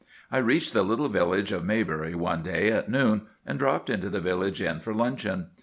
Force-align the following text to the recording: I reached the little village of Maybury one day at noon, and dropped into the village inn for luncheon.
I 0.31 0.39
reached 0.39 0.73
the 0.73 0.81
little 0.81 1.09
village 1.09 1.51
of 1.51 1.63
Maybury 1.63 2.15
one 2.15 2.41
day 2.41 2.71
at 2.71 2.89
noon, 2.89 3.27
and 3.45 3.59
dropped 3.59 3.87
into 3.87 4.09
the 4.09 4.19
village 4.19 4.59
inn 4.59 4.79
for 4.79 4.95
luncheon. 4.95 5.51